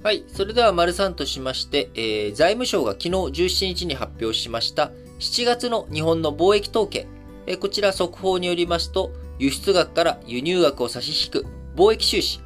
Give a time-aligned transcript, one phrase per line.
[0.00, 0.22] はい。
[0.28, 7.08] それでは、丸三としまして、えー、財務省が昨日17日に発表しました7月の日本の貿易統計。
[7.46, 12.40] えー、こちら速報によりますと、輸出額から輸入額を差し引く貿易収支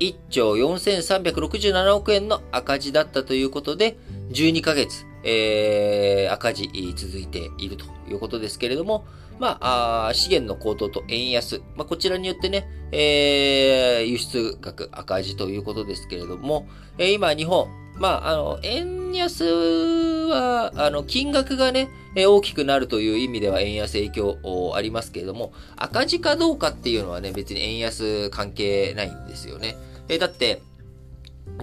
[0.00, 3.96] 1兆4367億円の赤字だったということで、
[4.32, 9.04] 12ヶ月、えー、赤字続いているということですけれども、
[9.38, 16.66] まあ、あ資源の高騰と円安、まあ、こちらによってね、えー、輸出額赤字ということですけれども、
[16.98, 29.76] えー、今日本、まあ、あの、円安は、あの、金額がね、大きくなるという意味では円安影響ありますけれども、赤字かどうかっていうのはね、別に円安関係ないんですよね。
[30.08, 30.62] えだって、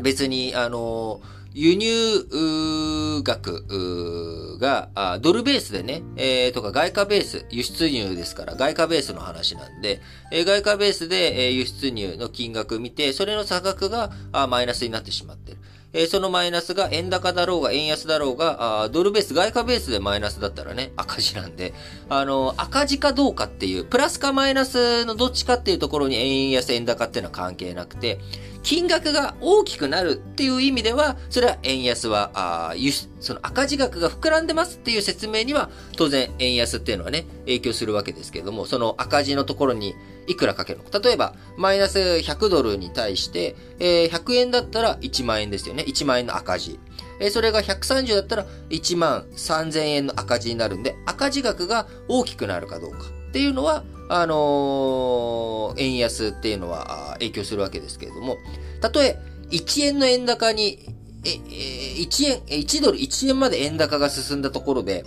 [0.02, 1.22] 別に、あの
[1.56, 3.66] 輸入額
[4.60, 10.02] がドルベースでね、えー、とか外貨ベース、輸出入ですから外貨ベースの話なんで、
[10.34, 14.12] えー、外貨ベースで、輸出入の金額見て、それの差額が
[14.50, 15.58] マイナスになってしまってる。
[15.98, 21.74] えそのマイナスが円高だろうが円安だろうが、あドルベース、外貨ベースでマイナスだったらね、赤字なんで、
[22.10, 28.20] あの、赤字かどうかっていう、プラスかマイナスのどっちかっていうところに円安、円高っていうのは関係なくて、
[28.62, 39.96] 金額が大きくなるっていう意味では、それは円安は、あ輸出、その赤字額が膨らんでますっていう説明には、当然円安っていうのはね、影響するわけですけれども、その赤字のところに
[40.28, 40.86] いくらかけるの？
[40.86, 41.00] か。
[41.00, 45.84] 例えば、マイナス100ドルに対して、えー、100円だったら1万円ですよね。
[45.88, 46.80] 1万円の赤字。
[47.20, 52.98] えー、それが130だったら1万3000円の赤字になるんで、赤字額が大きくなるかどうか
[53.30, 58.38] っていうのは、あのー、円安っていうのは影響するわけですけれども、
[58.82, 59.18] たとえ
[59.52, 60.80] 1円の円高に、
[61.26, 65.06] え、え1円、1ドル1円まで円高が進んだところで、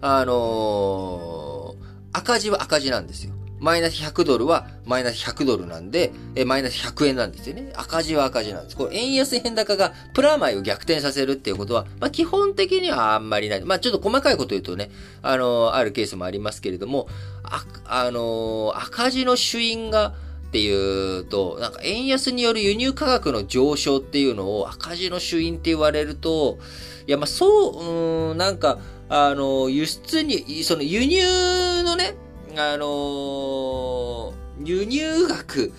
[0.00, 3.34] あのー、赤字は赤字なんですよ。
[3.60, 7.72] マイナス100ドルはマイナス100ドルなんで、えマイナス100円なんですよね。
[7.76, 8.76] 赤字は赤字なんです。
[8.76, 13.64] これ、円安円高がプラマイを逆転させるっていうことは、まあ、基本的にはあんまりない。
[13.64, 14.90] まあ、ちょっと細かいこと言うとね、
[15.22, 17.06] あのー、あるケースもありますけれども、
[17.44, 20.14] あ、あのー、赤字の主因が、
[20.48, 26.58] っていうと、なんか円安による輸入価格の上昇っていうのを赤字の主因って言われると、
[27.06, 32.16] いや、まあ、そう、うん、なんか、あの、輸出に、その輸入のね、
[32.56, 34.32] あのー、
[34.64, 35.72] 輸入額、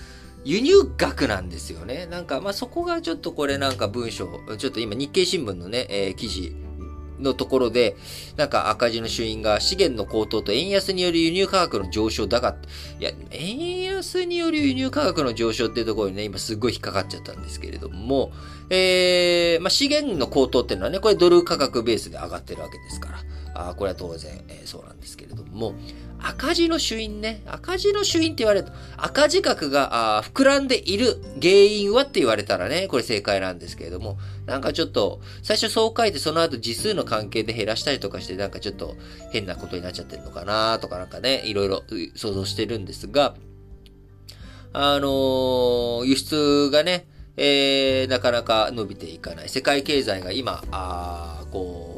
[0.43, 2.07] 輸入額なんですよね。
[2.07, 4.27] なんか、まあ、そこがちょっとこれなんか文章、
[4.57, 6.55] ちょっと今日経新聞のね、えー、記事
[7.21, 7.95] のところで、
[8.37, 12.55] なんか赤字の主因が資源の高騰と円安による輸入価格の上昇だが、
[12.99, 18.31] いや、円安による輸入価格の上昇っていうところにね、今すっごい引っかかっちゃったんですけれども、
[18.69, 23.19] えー、まあ、資源の高騰っていうのはね、これドル価格ベースで上がってるわけですから。
[23.53, 25.73] あこれは当然、えー、そうなんですけれども、
[26.19, 38.95] 赤字の主因ね、赤字の主因って言われると、赤字額があ膨らんでいる原因はって言われたらね、これ正解なんですけれども、なんかちょっと、最初そう書いてその後字数の関係で減らしたりとかして、なんかちょっと
[39.31, 41.83] 変なことになっちゃってるのかなとかなんかね、いろいろ
[42.15, 43.35] 想像してるんですが、
[44.73, 49.49] あのー、輸出がね、えー、なかなか伸びていかない。
[49.49, 51.90] 世界経済が今、あこう、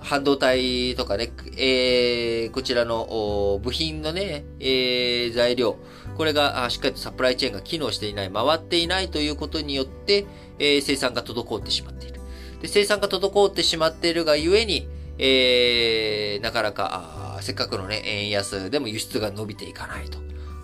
[0.00, 5.76] 半導体とかね、えー、こちらの部品のね、えー、材料、
[6.16, 10.26] これがしっかりとサプライチェーンが機能していない、回っていないということによって、
[10.58, 12.20] えー、生産が滞ってしまっている。
[12.62, 14.88] で、生産が滞ってしまっているがゆえに、
[15.18, 20.18] えー、なかなか、せっかくのね、円安でも輸出が伸びていかないと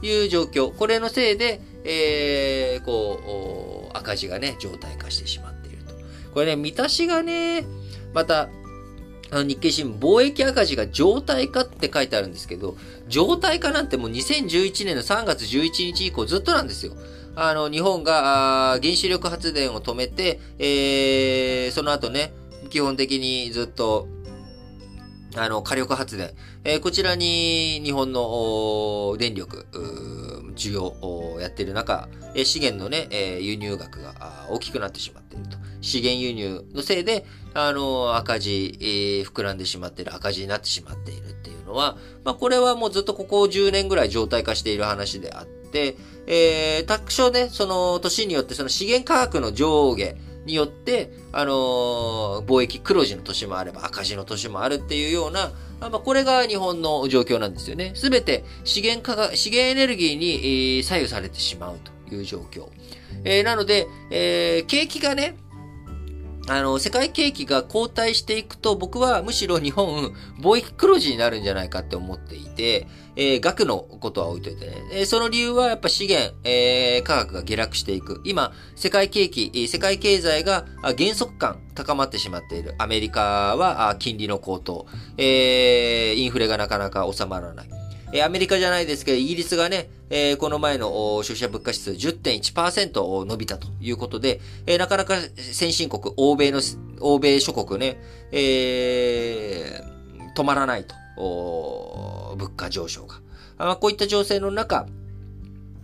[0.04, 0.72] いう状況。
[0.72, 5.94] これのせいで、えー、こう、赤字がね、状態化してしまっていると。
[6.32, 7.64] これね、見出しがね、
[8.12, 8.48] また、
[9.34, 12.76] あの日経新聞、貿易赤字が状態化って書いてあるんですけど、
[13.08, 16.92] 状態化なんてもう2011年の3月11日以降ずっとなんですよ。
[17.34, 22.32] あの、日本が原子力発電を止めて、えー、その後ね、
[22.70, 24.06] 基本的にずっと、
[25.36, 26.30] あの、火力発電。
[26.64, 29.66] えー、こちらに日本の電力、
[30.54, 32.08] 需要をやっている中、
[32.44, 35.56] 資源のね、え輸入額が大きくなってしまっていると。
[35.80, 45.96] 資源輸入のせいで、あの、赤字、えー、膨らんでしまっている、赤字になってしまっているっていうのは、まあ、これはもうずっとここ10年ぐらい状態化している話であって、
[46.26, 57.92] えー、各所ね、その年によってその資源価格の上下、によって、あのー、貿易黒字の年もあれば赤字の年もあるっていうような、まあ、これが日本の状況なんですよね。
[57.94, 62.68] すべて資源化が、資源エネルギーに、えー、左右されてしまうという状況。
[63.24, 65.36] えー、なので、えー、景気がね、
[66.46, 72.86] あの、世界景気が後退していくと、僕はむしろ日本、貿易黒字になるんじゃないかって思っていて、
[73.16, 74.74] えー、額のことは置いといてね。
[74.92, 78.20] えー、その理由はやっぱ資源、えー、価格が下落していく。
[78.24, 82.74] 今、世界景気、世界経済が減速感高まってしまっている。
[82.78, 84.86] アメリカは金利の高騰、
[85.16, 87.83] えー、インフレがなかなか収まらない。
[88.14, 90.88] えアメリカじゃないですけど、イギリスがね、えこの前の
[91.24, 96.60] 消費者物価指数10.1%伸びたということで、えなかなか先進国、欧米の、
[97.00, 98.00] 欧米諸国ね、
[98.30, 100.94] えー、止まらないと、
[102.38, 103.20] 物価上昇が。
[103.58, 104.86] あこういった情勢の中、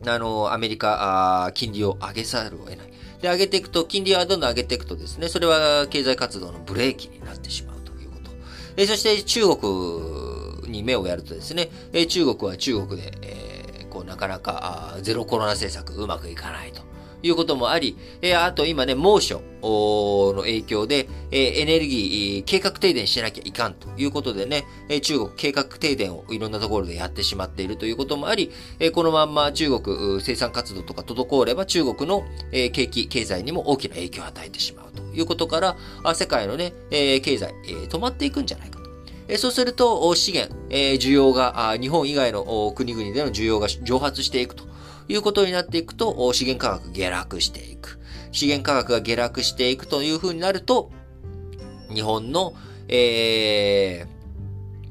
[0.07, 2.93] あの、アメリカ、あ金利を上げざるを得ない。
[3.21, 8.31] で、上げていくと、金利はどんどん上げていくとですね、それは経済活動のブレーキになってしまうということ。
[8.77, 10.30] えそして中国
[10.71, 16.91] に目をやるとですね、え中国は中国で、えー、こうなかなかゼロコロナ政策うまくいかないと。
[17.23, 38.80] いうこともあり、えあと今ね、猛暑の影響で、えエネルギー、計画停電しなきゃいかんということでね、え中国計画停電をいろんなところでやってしまっているということもあり、えこのまんま中国生産活動とか滞れば中国の、え景気、経済にも大きな影響を与えてしまうということから、あ世界のね、え経済、え止まっていくんじゃないか。
[39.31, 44.65] えそうすると、資源、え需要が、日本以外の国々での需要が蒸発していくと
[45.07, 48.01] いうことになっていくと、資源価格下落していく。
[48.33, 50.91] 資源価格が下落していくというふうになると、
[51.95, 52.55] 日本の、
[52.89, 54.05] え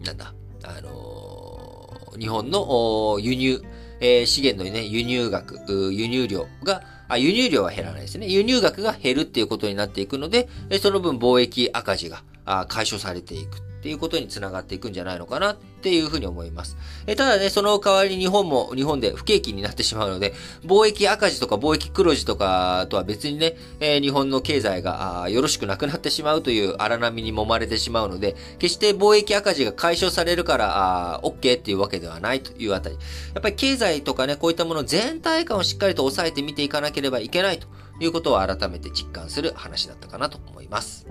[0.02, 0.34] ー、なんだ、
[0.64, 3.62] あのー、日本の輸入、
[4.00, 5.60] えー、資源のね、輸入額、
[5.94, 8.28] 輸入量が、あ、輸入量は減らないですね。
[8.28, 10.48] 輸入額が減るっていうことになっていくので、
[10.82, 12.24] その分貿易赤字が
[12.70, 13.69] 解消されていく。
[13.80, 16.78] っていうことにつながっていくんじゃないのかなっていうふうに思います。
[17.08, 20.34] えただね、その代わりに日本も日本で不景気になってしまうので、
[20.66, 32.96] 貿易赤字とか貿易黒字とかとは別にね、え、日本の経済がよろしくなくなってしまうという荒波に揉まれてしまうので、決して貿易赤字が解消されるから、あー OK っていうわけではないというあたり。
[32.96, 37.68] やっぱり経済とかね、こういったもの全体感をしっかりと抑えて見ていかなければいけないと
[38.02, 41.08] いうことを改めて実感する話だったかなと思います。